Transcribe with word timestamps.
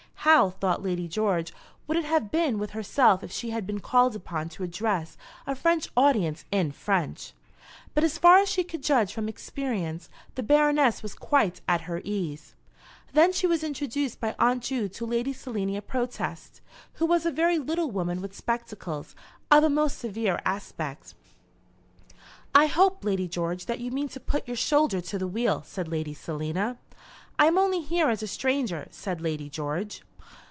How, 0.23 0.51
thought 0.51 0.83
Lady 0.83 1.07
George, 1.07 1.51
would 1.87 1.97
it 1.97 2.05
have 2.05 2.29
been 2.29 2.59
with 2.59 2.69
herself 2.71 3.23
if 3.23 3.31
she 3.31 3.49
had 3.49 3.65
been 3.65 3.79
called 3.79 4.15
upon 4.15 4.49
to 4.49 4.61
address 4.61 5.17
a 5.47 5.55
French 5.55 5.89
audience 5.97 6.45
in 6.51 6.71
French! 6.73 7.33
But 7.95 8.03
as 8.03 8.19
far 8.19 8.37
as 8.37 8.47
she 8.47 8.63
could 8.63 8.83
judge 8.83 9.15
from 9.15 9.27
experience, 9.27 10.09
the 10.35 10.43
Baroness 10.43 11.01
was 11.01 11.15
quite 11.15 11.61
at 11.67 11.81
her 11.89 12.01
ease. 12.03 12.53
Then 13.13 13.33
she 13.33 13.47
was 13.47 13.63
introduced 13.63 14.19
by 14.19 14.35
Aunt 14.37 14.61
Ju 14.61 14.87
to 14.89 15.07
Lady 15.07 15.33
Selina 15.33 15.81
Protest, 15.81 16.61
who 16.93 17.07
was 17.07 17.25
a 17.25 17.31
very 17.31 17.57
little 17.57 17.89
woman 17.89 18.21
with 18.21 18.35
spectacles, 18.35 19.15
of 19.49 19.63
a 19.63 19.71
most 19.71 19.97
severe 19.97 20.39
aspect. 20.45 21.15
"I 22.53 22.67
hope, 22.67 23.03
Lady 23.03 23.27
George, 23.27 23.65
that 23.65 23.79
you 23.79 23.89
mean 23.89 24.07
to 24.09 24.19
put 24.19 24.47
your 24.47 24.55
shoulder 24.55 25.01
to 25.01 25.17
the 25.17 25.27
wheel," 25.27 25.63
said 25.65 25.87
Lady 25.87 26.13
Selina. 26.13 26.77
"I 27.39 27.47
am 27.47 27.57
only 27.57 27.81
here 27.81 28.11
as 28.11 28.21
a 28.21 28.27
stranger," 28.27 28.87
said 28.91 29.19
Lady 29.19 29.49
George. 29.49 30.03